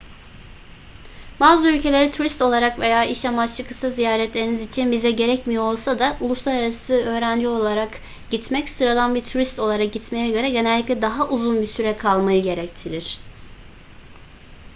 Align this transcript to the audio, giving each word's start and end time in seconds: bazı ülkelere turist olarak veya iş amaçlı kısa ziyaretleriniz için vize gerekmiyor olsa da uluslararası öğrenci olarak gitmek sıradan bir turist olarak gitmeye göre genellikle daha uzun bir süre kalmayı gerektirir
bazı 1.39 1.67
ülkelere 1.67 2.11
turist 2.11 2.41
olarak 2.41 2.79
veya 2.79 3.05
iş 3.05 3.25
amaçlı 3.25 3.67
kısa 3.67 3.89
ziyaretleriniz 3.89 4.65
için 4.67 4.91
vize 4.91 5.11
gerekmiyor 5.11 5.63
olsa 5.63 5.99
da 5.99 6.17
uluslararası 6.21 6.93
öğrenci 6.93 7.47
olarak 7.47 7.97
gitmek 8.31 8.69
sıradan 8.69 9.15
bir 9.15 9.21
turist 9.25 9.59
olarak 9.59 9.93
gitmeye 9.93 10.29
göre 10.29 10.49
genellikle 10.49 11.01
daha 11.01 11.29
uzun 11.29 11.61
bir 11.61 11.65
süre 11.67 11.97
kalmayı 11.97 12.43
gerektirir 12.43 13.19